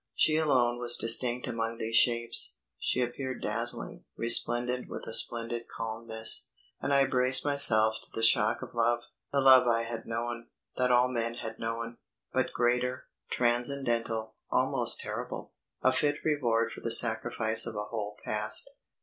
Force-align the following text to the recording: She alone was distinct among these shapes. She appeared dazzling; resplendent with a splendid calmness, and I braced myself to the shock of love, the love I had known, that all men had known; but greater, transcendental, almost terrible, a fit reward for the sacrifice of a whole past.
She 0.15 0.35
alone 0.35 0.79
was 0.79 0.97
distinct 0.97 1.45
among 1.45 1.77
these 1.77 1.95
shapes. 1.95 2.57
She 2.79 3.01
appeared 3.03 3.43
dazzling; 3.43 4.05
resplendent 4.17 4.89
with 4.89 5.03
a 5.05 5.13
splendid 5.13 5.67
calmness, 5.67 6.47
and 6.81 6.91
I 6.91 7.05
braced 7.05 7.45
myself 7.45 7.97
to 8.01 8.07
the 8.11 8.23
shock 8.23 8.63
of 8.63 8.73
love, 8.73 9.01
the 9.31 9.41
love 9.41 9.67
I 9.67 9.83
had 9.83 10.07
known, 10.07 10.47
that 10.75 10.89
all 10.89 11.07
men 11.07 11.35
had 11.35 11.59
known; 11.59 11.97
but 12.33 12.51
greater, 12.51 13.09
transcendental, 13.29 14.33
almost 14.49 14.99
terrible, 15.01 15.53
a 15.83 15.93
fit 15.93 16.15
reward 16.25 16.71
for 16.71 16.81
the 16.81 16.91
sacrifice 16.91 17.67
of 17.67 17.75
a 17.75 17.83
whole 17.85 18.17
past. 18.25 18.71